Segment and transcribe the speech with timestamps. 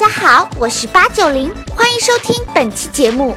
[0.00, 3.36] 大家好，我是八九零，欢迎收听本期节目。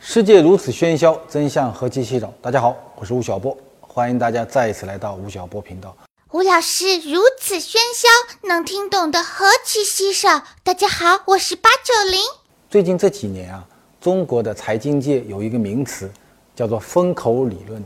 [0.00, 2.32] 世界如此喧嚣，真相何其稀少。
[2.42, 5.94] 大家好，我是吴晓波，欢迎大家再一次来到吴晓波频道。
[6.34, 8.08] 吴老师如此喧嚣，
[8.48, 10.42] 能听懂的何其稀少。
[10.64, 12.20] 大家好，我是八九零。
[12.68, 13.64] 最近这几年啊，
[14.00, 16.10] 中国的财经界有一个名词，
[16.56, 17.80] 叫做风口理论，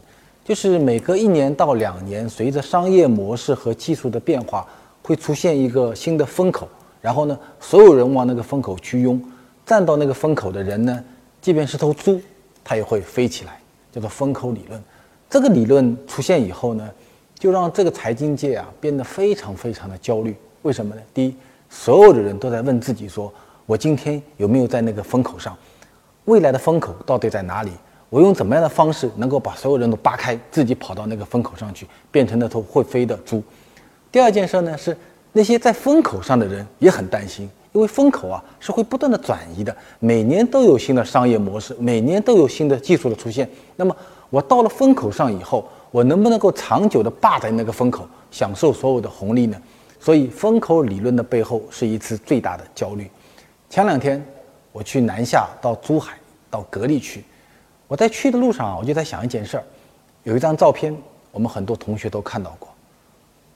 [0.47, 4.67] 就是每隔一年到两年，随着商业模式和技术的变化，
[5.03, 6.67] 会出现一个新的风口，
[7.03, 9.23] 然后呢，所有人往那个风口去拥，
[9.67, 11.05] 站到那个风口的人呢。
[11.43, 12.19] 即便是头猪，
[12.65, 13.61] 它也会飞起来，
[13.93, 14.83] 叫做风口理论。
[15.29, 16.91] 这个理论出现以后呢，
[17.39, 20.35] 就让这个财经界啊变得非常非常的焦虑。
[20.63, 21.01] 为什么呢？
[21.15, 21.35] 第一，
[21.71, 23.33] 所有的人都在问自己说：
[23.65, 25.57] 我今天有没有在那个风口上？
[26.25, 27.71] 未来的风口到底在哪里？
[28.11, 33.43] 我用怎么样的方式能够把所有人都扒开，自己跑到那个风口上去，变成那头会飞的猪？
[34.11, 34.97] 第二件事呢是，
[35.33, 37.49] 那些在风口上的人也很担心。
[37.75, 43.49] 因为风口啊是会不断的转移的，每年都有新的商业模式，每年都有新的技术的出现。
[43.77, 43.95] 那么
[44.31, 49.61] 我到了风口上以后，我能不能够长久的霸在那个风口，享受所有的红利呢？
[50.01, 53.11] 所以风口理论的背后是一次最大的焦虑。
[53.69, 54.25] 前两天
[54.73, 56.19] 我去南下到珠海
[56.51, 57.25] 到格力去，
[57.87, 59.65] 我在去的路上啊，我就在想一件事儿，
[60.25, 60.97] 有一张照片，
[61.33, 62.69] 我们很多同学都看到过，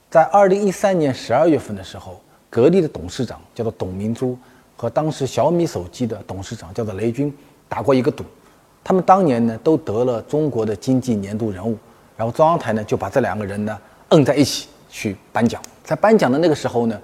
[0.09, 2.19] 在二零一三年十二月份的时候。
[2.49, 4.37] 格力的董事长叫做董明珠，
[4.77, 7.35] 和当时小米手机的董事长叫做雷军
[7.67, 8.23] 打过一个赌，
[8.83, 11.75] 他们当年呢都得了中国的经济年度人物，
[12.15, 13.77] 然后中央台呢就把这两个人呢
[14.09, 16.99] 摁在一起去颁奖，在颁奖的那个时候呢，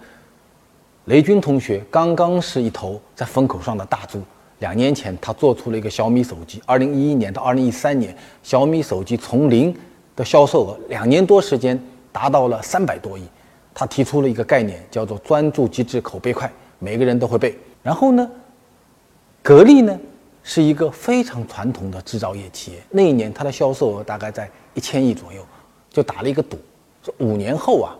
[1.05, 4.21] 雷军同学刚刚是一头在风口上的大猪，
[4.59, 9.75] 两年前他做出了一个小米手机，二零一一年到二零一三年，小米手机从零
[10.15, 11.79] 的销售额两年多时间
[12.11, 13.23] 达到了三百多亿。
[13.73, 17.57] 他提出了一个概念，叫做专注机制口碑快，每个人都会背。
[17.81, 18.29] 然后呢，
[19.41, 19.97] 格力呢
[20.43, 25.45] 是一个非常传统的制造业企业，那一年它的销售额大概在一千亿左右，
[25.89, 26.57] 就打了一个赌，
[27.03, 27.95] 说五年后啊，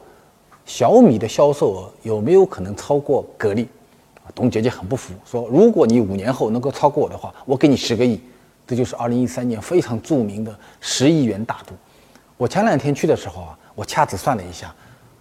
[0.66, 3.68] 小米的销售额有没有可能超过格力？
[4.36, 8.22] 董姐姐很不服，说如果你五年后能够超过我的话，我给你十个亿。
[8.68, 11.74] 这就是二零一三年非常著名的十亿元大赌。
[12.38, 14.72] 我前两天去的时候啊，我掐指算了一下。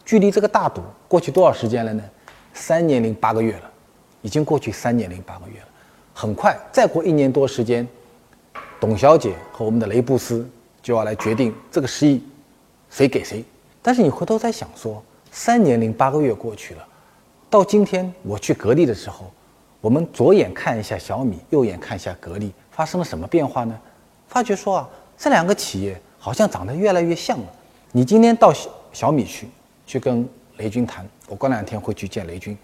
[0.04, 2.04] 距离这个大赌过去多少时间了呢？
[2.52, 3.70] 三年零八个月了，
[4.20, 5.66] 已经过去三年零八个月了。
[6.20, 7.86] 很快，再过一年多时间，
[8.80, 10.44] 董小姐和我们的雷布斯
[10.82, 12.20] 就要来决定这个十亿
[12.90, 13.44] 谁给谁。
[13.80, 16.84] 但是你回头再想说，三年零八个月过去了，
[17.48, 19.30] 到今天我去格力的时候，
[19.80, 23.78] 我们左眼看一下小米，右眼看一下格力，发生了什么变化呢？
[24.26, 27.46] 发觉说啊，这两个企业好像长得越来越像了。
[27.92, 29.48] 你今天到小小米去。
[29.86, 32.58] 去跟雷军谈，我过两天会去见雷军，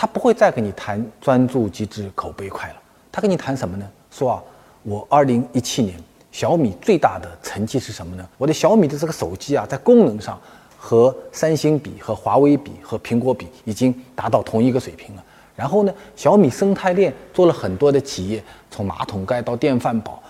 [0.00, 2.76] 他不会再跟你谈专注机制口碑快了，
[3.10, 3.84] 他跟你谈什么呢？
[4.12, 4.42] 说啊，
[4.84, 5.98] 我二零一七年
[6.30, 8.24] 小米最大的成绩是什么呢？
[8.38, 10.40] 我的小米的这个手机啊，在功能上
[10.76, 15.24] 和三星比、和华为比、和苹果比，已经达到同一个水平了。
[15.56, 20.22] 然后呢，小米生态链做了很多的企业，从马桶盖到电饭煲，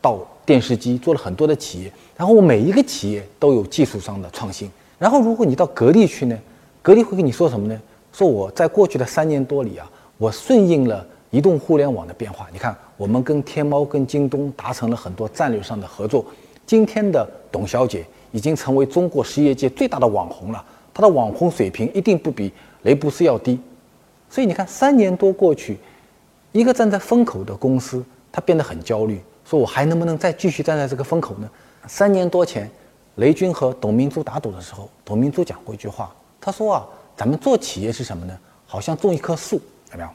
[0.00, 1.92] 到电视机，做了很多的企业。
[2.16, 4.68] 然后我每一个企业都有技术上的创新。
[4.98, 6.36] 然后，如果你到格力去呢，
[6.82, 7.80] 格力会跟你说什么呢？
[8.14, 12.46] 说我在过去的三年多里啊，我顺应了移动互联网的变化。
[12.52, 16.24] 你看，我们跟天猫、跟京东达成了很多战略上的合作。
[16.64, 20.64] 今天的董小姐已经成为中国实业界最大的网红了，
[20.94, 22.52] 她的网红水平一定不比
[22.82, 23.58] 雷布斯要低。
[24.30, 25.76] 所以你看，三年多过去，
[26.52, 31.50] 一个站在风口的公司，它变得很焦虑，说我还能不能再继续站在这个风口呢？
[31.88, 32.70] 三年多前。
[33.16, 36.84] 雷军和董明珠打赌的时候，董明珠讲过一句话，他说啊，
[37.16, 38.38] 咱们做企业是什么呢？
[38.66, 39.60] 好像种一棵树，
[39.92, 40.08] 有没有？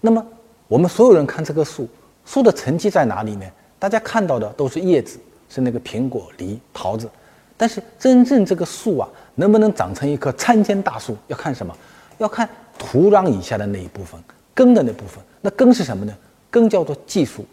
[0.00, 0.24] 那么
[0.66, 1.88] 我们所有人看这棵树，
[2.24, 3.44] 树的成绩在哪里呢？
[3.78, 5.18] 大家看到的都是叶子，
[5.48, 7.08] 是那个苹果、梨、桃子，
[7.56, 11.76] 但是真正这个树啊，能不能长成一棵参天大树，要看什么？
[12.18, 14.20] 要看土壤以下的那一部分，
[14.54, 15.22] 根的那部分。
[15.40, 16.16] 那根是什么呢？
[16.50, 17.44] 根叫做技术，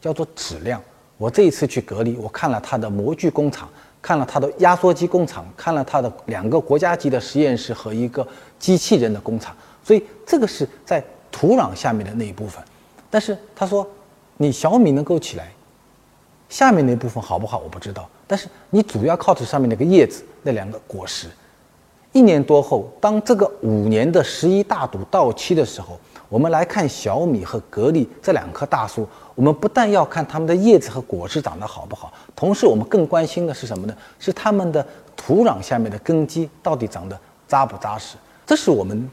[0.00, 0.80] 叫做质量。
[1.16, 3.68] 我这一次去格力，我看了它的模具工厂。
[4.02, 8.26] 看了他的压缩机工厂，看了他的两个国家级的实验室和一个
[8.58, 12.62] 机器人的工厂，所以这个是在土壤下面的那一部分。
[13.08, 13.88] 但是他说，
[14.38, 15.52] 你小米能够起来，
[16.48, 18.08] 下面那部分好不好我不知道。
[18.26, 21.28] 但是你主要靠着上面那个叶子那两个果实，
[22.12, 26.00] 一年多后，当这个五年的十一大赌到期的时候，
[26.32, 33.94] 我们来看小米和格力这两棵大树，我们不但要看它们的叶子和果实长得好不好，同时我们更关心的是什么呢？
[34.18, 34.84] 是它们的
[35.14, 38.16] 土壤下面的根基到底长得扎不扎实？
[38.46, 39.10] 这是我们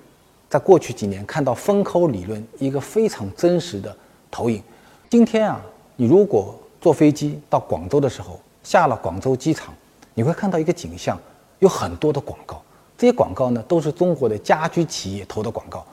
[0.50, 3.94] 在过去几年看到风口理论一个非常真实的
[4.32, 4.64] 投影。
[5.10, 5.60] 今天啊，
[5.98, 9.74] 你如果坐飞机到广州的时候，下了广州机场，
[10.14, 11.20] 你会看到一个景象，
[11.60, 12.62] 有很多的广告。
[12.98, 15.86] 这些广告呢，都是中国的家居企业投的广告，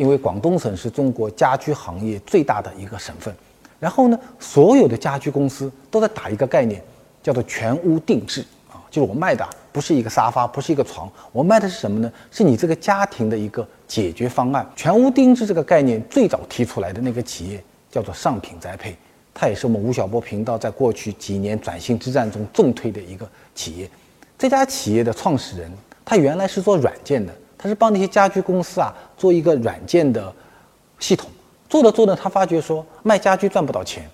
[0.00, 3.34] 因为广东省是中国家居行业最大的一个省份。
[3.78, 6.82] 然后呢，所有的家居公司都在打一个概念，
[7.22, 12.10] 叫做全屋定制啊，就是我卖的不是一个沙发，不是一个床，我卖的是什么呢？
[12.30, 14.66] 是你这个家庭的一个解决方案。
[14.74, 18.96] 全屋定制这个概念最早提出来的那个企业叫做上品栽培，
[19.34, 23.90] 它也是我们吴晓波频道在过去几年转型之战中重推的一个企业。
[24.38, 25.70] 这家企业的创始人。
[26.02, 30.32] 他原来是做软件的，他是帮那些家居公司啊做一个软件的
[30.98, 31.28] 系统，
[31.68, 34.08] 做着做着，他发觉说卖家居赚不到钱，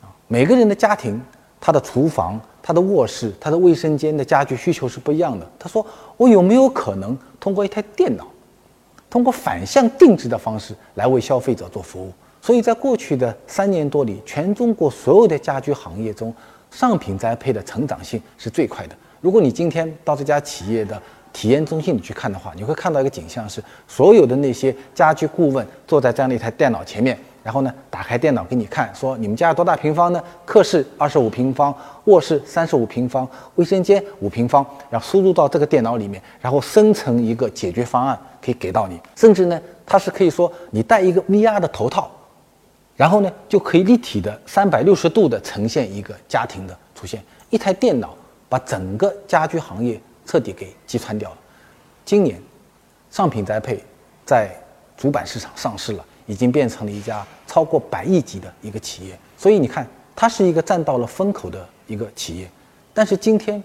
[0.00, 1.20] 啊，每个人的家庭，
[1.60, 5.46] 他的厨房、他的卧室、他的卫生间的家具需求是不一样的。
[5.58, 5.84] 他说，
[6.16, 8.26] 我有没有可能通过一台电脑，
[9.10, 12.10] 通过反向定制的方式来为消费者做服务？
[12.40, 16.34] 所以在过去的三年多里，全中国所有的家居行业中，
[16.70, 18.96] 上品栽培的成长性是最快的。
[19.20, 21.00] 如果你今天到这家企业的
[21.34, 30.22] 体验中心里去看的话，你会看到一个景象：是所有的那些家居顾问坐在这样的一台电脑前面，然后呢，打开电脑给你看，说你们家有多大平方呢？
[30.44, 38.98] 客室二十五平方，卧室三十五平方，卫生间五平方，然后输入到这个电脑里面，然后生成一个解决方案可以给到你。
[39.16, 42.08] 甚至呢，它是可以说你戴一个 VR 的头套，
[42.96, 47.20] 然后呢，就可以立体的三百六十度的呈现一个家庭的出现，
[47.50, 48.14] 一台电脑。
[48.46, 51.36] 把整个家居行业彻底给击穿掉了。
[52.04, 52.40] 今年，
[53.10, 53.82] 上品宅配
[54.24, 54.50] 在
[54.96, 59.18] 主板市场上市了，已经变成了一家超过百亿级的一个企业。
[59.36, 62.50] 所以你看，它是一个占到了风口的一个企业。
[62.92, 63.62] 但是今天，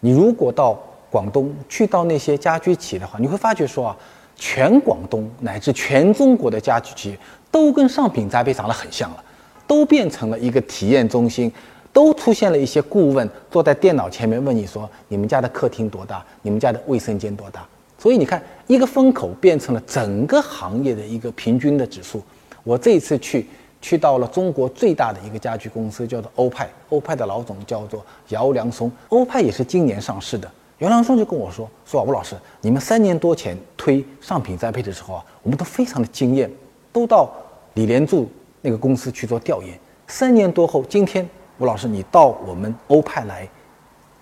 [0.00, 0.78] 你如果到
[1.10, 3.96] 广东去到那些家居企业的话，你会发觉说啊，
[4.36, 7.18] 全广东乃至全中国的家居企业
[7.50, 9.24] 都跟上品宅配长得很像了，
[9.66, 11.50] 都变成了一个体验中心。
[11.94, 16.22] 都出现了一些顾问坐在电脑前面问你说：“你们家的客厅多大？
[16.42, 17.64] 你们家的卫生间多大？”
[17.96, 22.20] 所以你看，一个风口变成了整个行业的一个平均的指数。
[22.64, 23.46] 我这一次去，
[23.80, 26.68] 去到了中国最大的一个家居公司，叫做欧派。
[26.88, 30.50] 欧派的老总叫做姚良松，欧派也是今年上市的。
[30.80, 36.50] 姚良松就跟我说：“说吴老师，你们三年多前推上品栽培的时候啊，我们都非常的惊艳，
[36.92, 37.30] 都到
[37.74, 38.28] 李连柱
[38.62, 39.78] 那个公司去做调研。
[40.08, 41.24] 三年多后，今天。”
[41.58, 43.48] 吴老师，你到我们欧派来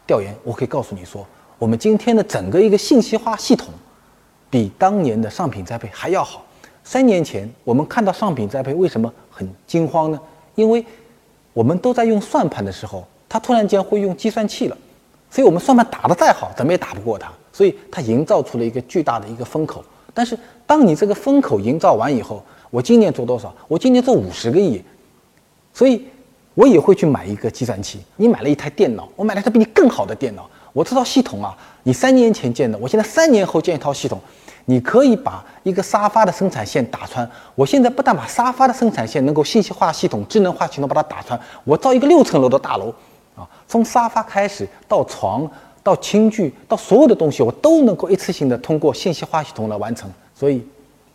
[0.06, 1.26] 调研，我可以告诉你说，
[1.58, 3.68] 我们今天的整个一个信息化系统，
[4.50, 6.44] 比当年的上品栽培还要好。
[6.84, 10.20] 三年前我们看到上品栽培为什么很惊慌呢？
[10.56, 10.84] 因为
[11.54, 14.76] 我们都在用算盘的时候，它突然间会用计算器了，
[15.30, 19.82] 所以我们算盘打得再好，怎么也打不过它，所以它营造出了一个巨大的一个风口。
[20.12, 23.54] 但是当你这个风口营造完以后，我今年做多少？
[23.68, 24.82] 我今年做五十个亿，
[25.72, 26.06] 所以。
[26.54, 28.00] 我也会去买一个计算器。
[28.16, 30.48] 你买了一台电脑，我买了一台比你更好的电脑。
[30.72, 34.18] 我这套系统啊，你三年前建的，我现在三年后建一套系统，
[34.64, 37.30] 你可以把一个沙发的生产线打穿。
[37.54, 42.88] 我现在不但把沙发的生产线能够信息化系统、智能化系统把它打穿，我造一个六层楼的大楼，
[43.36, 45.46] 啊，从沙发开始到床
[45.82, 50.10] 到轻具到所有的东西，我都能够一次性的通过信息化系统来完成。
[50.34, 50.66] 所以，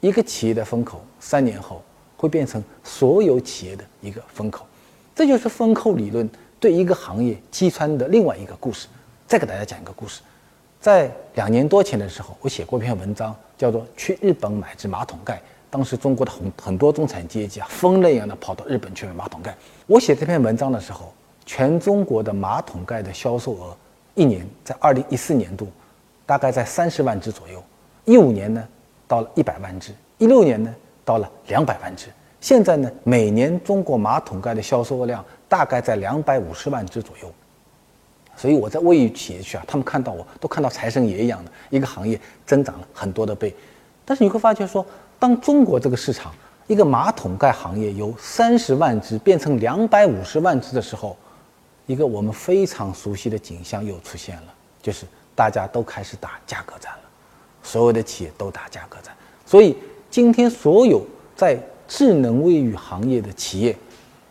[0.02, 1.82] 一个企业的风口，三年后
[2.16, 4.66] 会变成所有企业的一个风口。
[5.18, 8.88] 这就是风口理论对一个行业击穿的另外一个故事。
[9.26, 10.22] 再给大家讲一个故事，
[10.80, 15.34] 在两年多前的时候，我写过一篇文章，叫做《去日本买只马桶盖》。
[15.72, 19.56] 当时中国的很很多中产阶级啊，疯了一样的跑到日本去买马桶盖。
[19.88, 21.12] 我写这篇文章的时候，
[21.48, 23.76] 全中国的马桶盖的销售额，
[24.14, 25.68] 一年在二零一四年度，
[26.28, 27.60] 大概在三十万只左右；
[28.06, 28.64] 一五年呢，
[29.08, 30.72] 到了一百万只；一六年呢，
[31.04, 32.06] 到了两百万只。
[32.40, 37.32] 现在呢，每年中国马桶盖的销售量大概在两百五十万只左右，
[38.36, 43.54] 所以我在卫浴企业去啊，他们看到我都看到财神爷一样的一个行业增长了很多的倍。
[44.06, 44.86] 但是你会发现说，
[45.18, 46.32] 当中国这个市场
[46.68, 51.18] 一个马桶盖行业由三十万只变成两百五十万只的时候，
[51.88, 57.10] 一个我们非常熟悉的景象又出现了，就是大家都开始打价格战了，
[57.64, 59.14] 所有的企业都打价格战。
[59.46, 59.76] 所以
[60.10, 63.76] 今天所有在智能卫浴行业的企业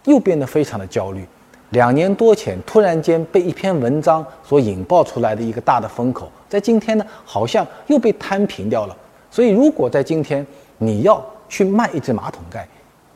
[0.04, 1.26] 又变得非常的焦虑，
[1.70, 8.96] 两年多前突然间被一篇文章所引爆出来的一个大的风口，在今天呢，好像又被摊平掉了。
[9.30, 10.46] 所以，如果在今天
[10.78, 12.66] 你要去卖一只马桶盖，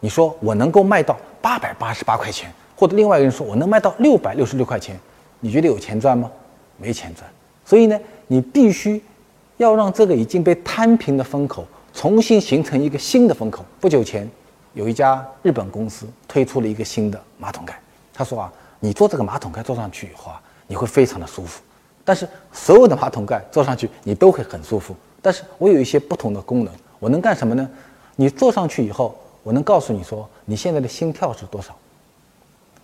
[0.00, 4.98] 你说我能够卖到八百八十八块钱，或者另外一个人说我能卖到六百六十六块钱，
[5.38, 6.30] 你觉得有钱赚吗？
[6.76, 7.30] 没钱赚。
[7.64, 9.00] 所以呢，你必须
[9.58, 11.64] 要让这个已经被摊平的风口
[12.00, 13.62] 重新形成一个新的风口。
[13.78, 14.26] 不久前，
[14.72, 17.78] 有一家日本公司推出了一个新的马桶盖，
[18.10, 21.60] 他说啊，你做这个马桶盖坐上去以后啊，你会非常的舒服。
[22.02, 27.68] 但是所有的马桶盖坐上去你都会很舒服，但是我有一些不同的功能，我能干什么呢？
[28.16, 31.76] 你坐上去以后，我能告诉你说你现在的心跳是多少，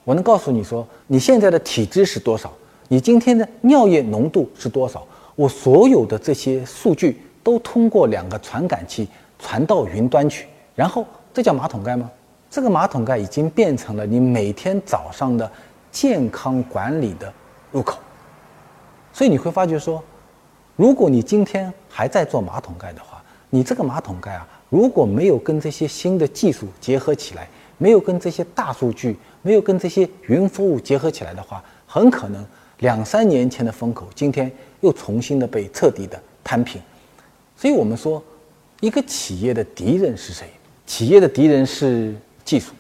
[0.04, 2.52] 我能告诉你说你现在的体脂是多少。
[2.88, 5.06] 你今天的尿液浓度是多少？
[5.37, 9.06] 我所有的这些数据都通过两个传感器
[9.38, 12.10] 传到云端去，然后这叫马桶盖吗？
[12.50, 15.48] 这个马桶盖已经变成了你每天早上的
[15.92, 17.32] 健康管理的
[17.70, 18.00] 入口。
[19.12, 20.02] 所以你会发觉说，
[20.74, 27.46] 如果你今天还在做马桶盖的话，你这个马桶盖啊，如果没有跟这些新的技术结合起来，
[27.78, 32.44] 没有跟这些大数据，没有跟这些云服务结合起来的话，很可能。
[32.80, 34.50] 两三年前的风口，今天
[34.80, 36.78] 又重新的被彻底的摊平，
[37.56, 38.22] 所以我们说，
[38.80, 40.46] 一个企业的敌人是谁？
[40.86, 42.72] 企业的敌人是技术，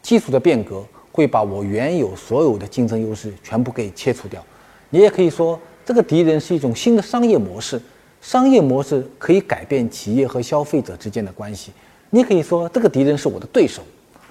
[0.00, 4.44] 技术的变革会把我原有所有的竞争优势全部给切除掉。
[4.90, 7.80] 你也可以说，这个敌人是一种新的商业模式，
[8.20, 11.72] 商业模式可以改变企业和消费者之间的关系。
[12.10, 13.82] 你可以说，这个敌人是我的对手，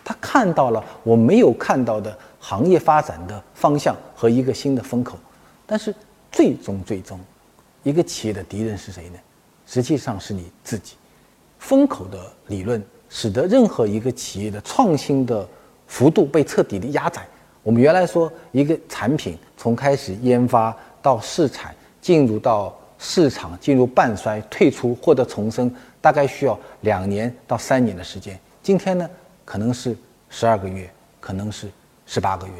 [0.03, 2.17] 他看到了我没有看到的。
[2.47, 5.17] 行业发展的方向和一个新的风口，
[5.65, 5.91] 但是
[6.31, 7.19] 最终最终，
[7.81, 9.17] 一个企业的敌人是谁呢？
[9.65, 10.95] 实际上是你自己。
[11.59, 15.47] 风口的理论使得任何一个企业的创新的
[15.87, 17.25] 幅度被彻底的压窄。
[17.63, 28.39] 我们原来说一个产品从开始研发到试产，进入到市场，进入半衰、退出或者重生，大概需要两年到三年的时间。
[28.61, 29.09] 今天呢，
[29.43, 29.97] 可能是
[30.29, 31.69] 十二个月，可能是。
[32.07, 32.53] 十八个月，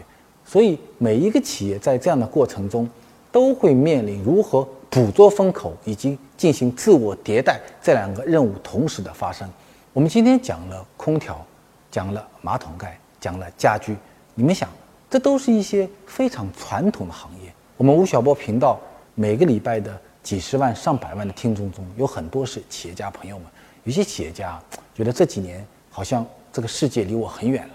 [0.43, 2.89] 所以每一个企业在这样的过程中，
[3.31, 9.49] 都会面临如何捕捉风口以及进行自我迭代这两个任务同时的发生。
[9.91, 11.45] 我们今天讲了空调，
[11.91, 13.95] 讲了马桶盖，讲了家居，
[14.33, 14.69] 你们想，
[15.09, 17.53] 这都是一些非常传统的行业。
[17.77, 18.79] 我们吴晓波频道
[19.13, 23.47] 每个礼拜的几十万、上百万的听众中，有很多是企业家朋友们。
[23.83, 24.59] 有些企业家
[24.93, 27.73] 觉得这几年好像这个世界离我很远了。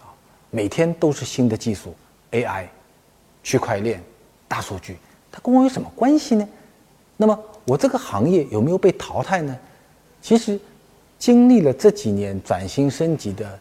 [0.00, 0.12] 啊
[0.50, 1.94] 每天都是新的技术
[2.32, 2.66] ，AI、
[3.42, 4.02] 区块链、
[4.46, 4.98] 大数据，
[5.32, 6.46] 它跟我有什么关系呢？
[7.16, 9.56] 那么我这个行业有没有被淘汰呢？
[10.20, 10.60] 其实，
[11.18, 13.58] 经历了这几年转型升级的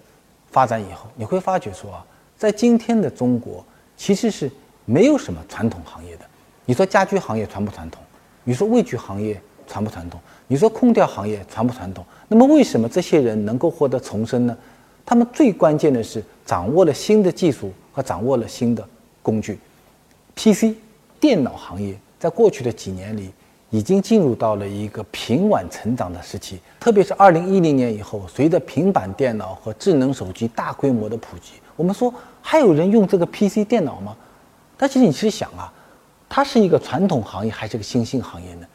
[0.51, 2.05] 发展以后，你会发觉说啊，
[2.37, 4.51] 在今天的中国，其实是
[4.85, 6.25] 没有什么传统行业的。
[6.65, 8.03] 你说家居行业传不传统？
[8.43, 10.19] 你说卫具行业传不传统？
[10.47, 12.05] 你说空调行业传不传统？
[12.27, 14.57] 那么为什么这些人能够获得重生呢？
[15.05, 18.87] 他们最关键的是掌握了新的技术和掌握了新的
[19.21, 19.57] 工具。
[20.35, 20.75] PC
[21.21, 23.31] 电脑行业在过去的几年里
[23.69, 34.17] 已经进入到了一个平稳成长的时期，特别是二零一零年以后，随着平板电脑和智能手机大规模的普及，我们说还有人用这个 PC 电脑吗？
[34.75, 35.71] 但其实你去想啊，
[36.27, 38.65] 它是一个传统行业还是个新兴行业呢？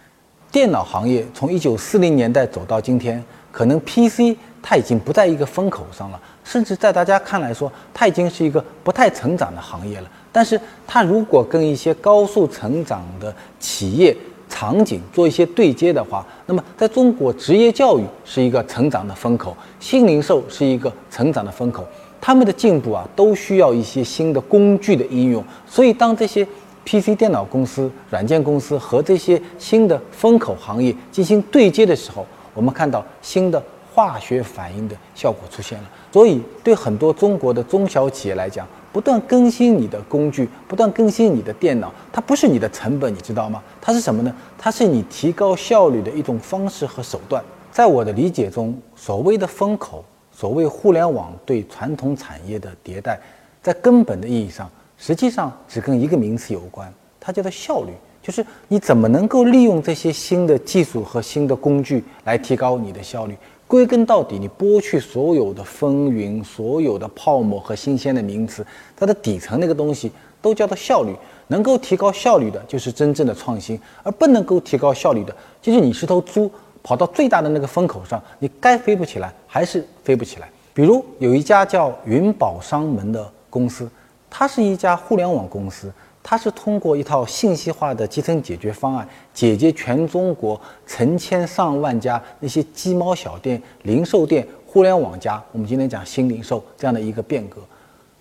[0.52, 4.38] 电脑行业从一九四零年代走到今天，可能 PC。
[4.68, 10.08] 它已经不在一个风口上了，甚至在大家看来说，它已经是一个不太成长的行业了。
[10.30, 14.16] 但是，它如果跟一些高速成长的企业
[14.48, 21.84] 场景做一些对接的话，那么在中国，职业教育是一个成长的风口，新零售是一个成长的风口。
[22.20, 25.42] 他们的进步啊，都需要一些新的工具的应用。
[25.66, 26.46] 所以，当这些
[26.84, 32.24] PC 电脑公司、软件公司和这些新的风口行业进行对接的时候，
[32.54, 33.60] 我们看到新的。
[33.96, 43.62] 化学反应的效果出现了，所以对很多中国的中小企业来讲，不断更新你的工具，不断更新你的电脑，它不是你的成本，你知道吗？
[43.80, 44.30] 它是什么呢？
[44.58, 47.42] 它是你提高效率的一种方式和手段。
[47.72, 53.18] 在我的理解中，所谓的风口，所谓互联网对传统产业的迭代，
[53.62, 63.34] 在根本的意义上，实际上只跟一个名词有关，它叫做效率，就是你怎么能够利用这些新的技术和新的工具来提高你的效率。
[63.66, 68.64] 归根到底，你剥去所有的风云、所有的泡沫和新鲜的名词，
[68.96, 71.14] 它的底层那个东西都叫做效率。
[71.48, 75.32] 能够提高效率的，就是真正的创新；而不能够提高效率的，
[75.62, 76.50] 就是你是头猪，
[76.82, 80.50] 跑到最大的那个风口上，你该飞不起来，还是飞不起来。
[80.74, 83.88] 比如有一家叫云宝商门的公司，
[84.28, 85.92] 它是一家互联网公司，
[86.28, 97.58] 它是通过一套信息化的集成解决方案，解决全中国成千上万家那些鸡毛小店、零售店、互联网加，我们今天讲新零售这样的一个变革。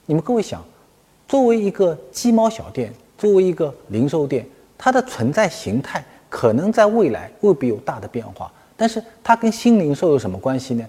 [0.06, 0.64] 你们各位想，
[1.28, 4.46] 作为一个鸡毛小店，作为一个零售店，
[4.78, 10.86] 它的存在形态可能在未来未必有大的变化，但是它跟新零售有什么关系呢？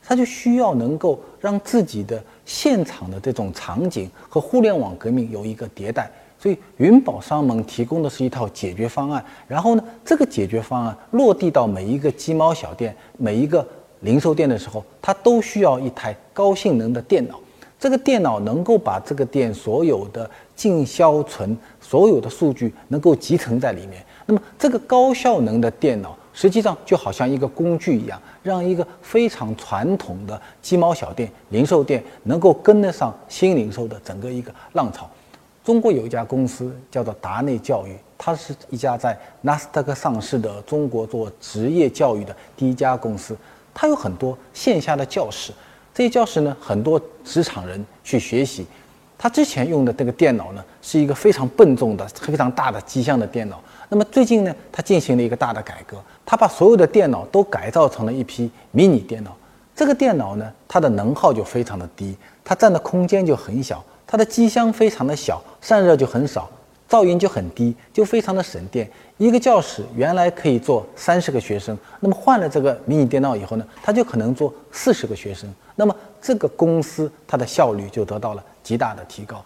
[0.00, 6.08] 它就需要能够让自己的现场的这种场景和互联网革命有一个迭代，
[6.40, 9.22] 所以云宝商盟提供的是一套解决方案。
[9.46, 13.66] 然后呢，这个解决方案落地到每一个鸡毛小店、每一个
[14.00, 17.38] 零售店的时候，它都需要一台高性能的电脑。
[17.78, 24.02] 这个电脑能够把这个店所有的进销存、所有的数据能够集成在里面。
[24.24, 26.16] 那么，这个高效能的电脑。
[26.32, 35.10] 实际上就好像一个工具一样，让一个非常传统的鸡毛小店、零售店能够跟得上新零售的整个一个浪潮。
[35.62, 43.36] 中国有一家公司叫做达内教育，它是一家在纳斯达克上市的中国做职业教育的第一家公司。
[43.74, 45.52] 它有很多线下的教室，
[45.94, 48.66] 这些教室呢，很多职场人去学习。
[49.18, 53.62] 他之前用的这个电脑呢，是一个非常笨重的、非常大的机箱的电脑。
[53.90, 59.36] 那么最近呢，他进行了一个大的改革，他把所有的电脑都改造成了一批迷你电脑。
[59.76, 66.50] 这个电脑呢，它的能耗就非常的低，它占的空间就很小，它的机箱非常的小，散热就很少，
[66.88, 68.90] 噪音就很低，就非常的省电。
[69.18, 75.48] 一个教室原来可以坐三十个学生，那么换了这个迷你电脑以后呢，它就可能坐四十个学生。
[75.76, 79.44] 那么这个公司它的效率就得到了极大的提高。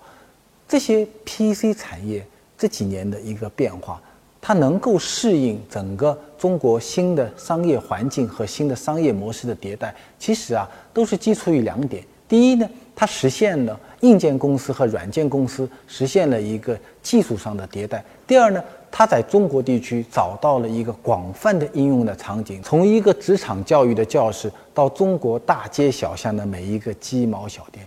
[0.67, 4.01] 这些 PC 产业这几年的一个变化，
[4.41, 12.03] 它能够适应整个中国新的商业环境和新的商业模式的迭代，其实啊都是基础于两点。
[12.27, 12.67] 第一呢，
[12.97, 18.63] 它实现了硬件公司和软件公司实现了一个技术上的迭代；第二呢。
[18.97, 27.85] 他在中国地区找到了一个广泛的应用的场景，从一个职场教育的教室到中国大街小巷的每一个鸡毛小店，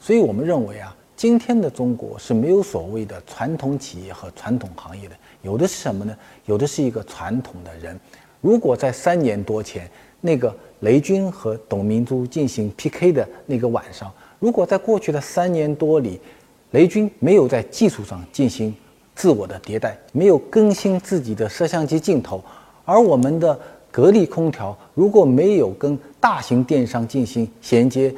[0.00, 6.16] 所以我们认为啊，今天的中国是没有所谓的传统企业和传统行业的，有的是什么呢？
[6.46, 8.00] 有的是一个传统的人。
[8.40, 9.86] 如果在三年多前，
[10.22, 16.20] 那个雷军和董明珠进行 PK 的那个晚上，如果在过去的三年多里，
[16.72, 18.74] 雷军没有在技术上进行。
[19.14, 22.44] 自我的迭代没有更新自己的摄像机镜头，
[22.84, 23.58] 而我们的
[23.90, 28.14] 格力空调如果没有跟大型电商进行衔接，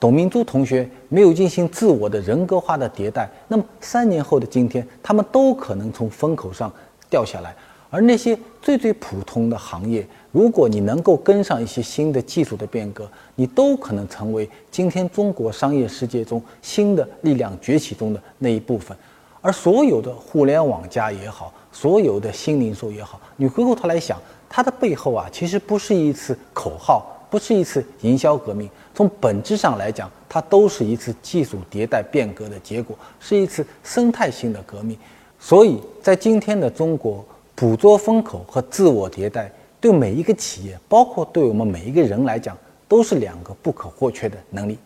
[0.00, 6.72] 董明珠同学没有进行自我的人格化的迭代，那么三年后的今天，他们都可能从风口上
[7.08, 7.54] 掉下来。
[7.88, 18.96] 而那些最最普通的行业，如果你能够跟上一些新的技术的变革，你都可能成为今天中国商业世界中新的力量崛起中的那一部分。
[19.42, 24.18] 而所有的互联网加也好，所有的新零售也好，你回过头来想，
[24.48, 34.96] 它的背后啊，其实不是一次口号，不是一次营销革命，从本质上来讲，它都是一次技术迭代变革的结果，是一次生态性的革命。
[35.38, 37.22] 所以在今天的中国，
[37.54, 44.78] 捕捉风口和自我迭代，对每一个企业，包括对我们每一个人来讲，都是两个不可或缺的能力。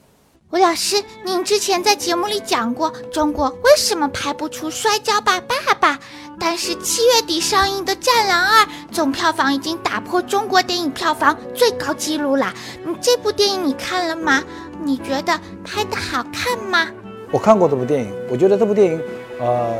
[0.50, 5.92] 吴老师，您之前在节目里讲过，中国为什么拍不出《摔跤吧，爸爸》？
[6.40, 12.54] 但是七月底上映的《战狼二》总票房已经打破中国电影票房最高纪录了。
[12.86, 14.42] 嗯，这部电影你看了吗？
[14.82, 16.88] 你觉得拍的好看吗？
[17.30, 19.02] 我看过这部电影，我觉得这部电影，
[19.40, 19.74] 呃，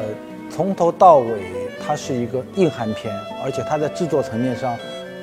[0.51, 4.77] 从头到尾它是一个硬汉片，而且它在制作层面上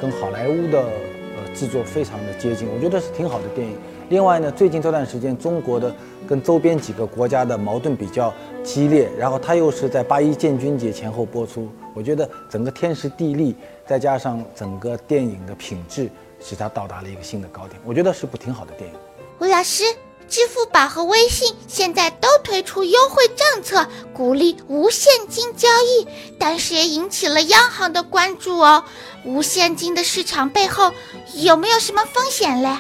[0.03, 3.73] 跟好莱坞的呃制作非常的接近，我觉得是挺好的电影。
[4.09, 5.95] 另外呢，最近这段时间，中国的
[6.27, 8.33] 跟周边几个国家的矛盾比较
[8.65, 13.55] 激烈，然后它又是在八一建军节前后播出，我觉得整个天时地利，
[13.87, 17.79] 再加上整个电影的品质，使它到达了一个新的高点。
[17.85, 18.95] 我觉得是部挺好的电影。
[19.39, 19.85] 吴老师，
[20.27, 26.07] 支付宝和微信现在都推出优惠政策，鼓励无现金交易，
[26.39, 28.83] 但是也引起了央行的关注哦。
[29.25, 30.91] 无现金的市场背后
[31.35, 32.77] 有没有什么风险嘞？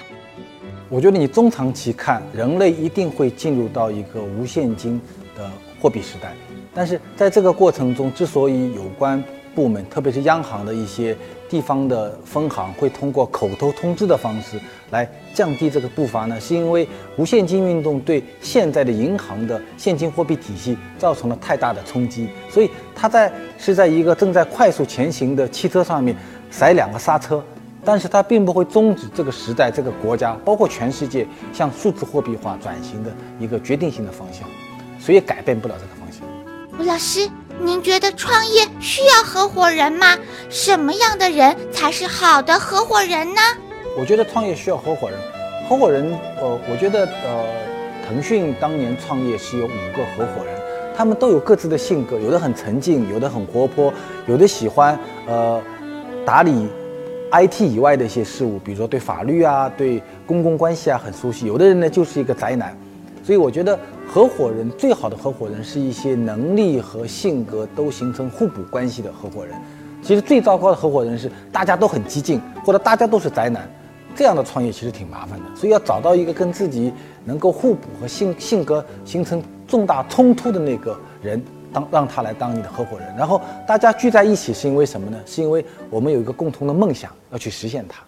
[0.89, 5.01] 我觉得你中长期看，人类一定会进入到一个无现金
[5.35, 6.35] 的货币时代。
[6.73, 9.23] 但是在这个过程中，之所以有关
[9.55, 11.15] 部门，特别是央行的一些
[11.49, 14.59] 地方的分行，会通过口头通知的方式
[14.91, 26.15] 来降低这个步伐呢，是因为无现金运动对现在的银行的现金货币体系造成了太大的冲击，所以它在是在一个正在快速前行的汽车上面
[26.49, 27.43] 踩两个刹车。
[27.85, 34.47] 但是它并不会终止这个时代、这个国家，包括全世界向数字货币化转型的一个决定性的方向。
[34.97, 36.25] 谁也改变不了这个方向。
[36.79, 40.17] 吴老师，您觉得创业需要合伙人吗？
[40.49, 43.41] 什么样的人才是好的合伙人呢？
[43.97, 45.17] 我觉得创业需要合伙人。
[45.69, 46.11] 合伙人，
[46.41, 47.45] 呃，我觉得，呃，
[48.05, 50.53] 腾讯当年创业是有五个合伙人，
[50.95, 53.93] 他们都有各自的性格，有的很沉静，有的很活泼，
[54.27, 55.61] 有的喜欢呃
[56.25, 56.67] 打理
[57.31, 61.45] IT 以外的一些事务，比如说对法律啊、对公共关系啊很熟悉。
[61.45, 62.77] 有的人呢就是一个宅男，
[63.23, 63.79] 所以我觉得
[64.13, 69.55] 合伙人最好的合伙人是一些能力和性格都形成互补关系的合伙人。
[70.03, 73.67] 其实最糟糕的合伙人是大家都很激进，或者大家都是宅男。
[74.15, 76.93] 这样的创业其实挺麻烦的，所以要找到一个跟自己
[77.25, 85.19] 能够互补和性性格形成重大冲突的那个人，当让他来当你的合伙人，然后大家聚在一起是因为什么呢？
[85.25, 88.03] 是因为我们有一个共同的梦想要去实现它。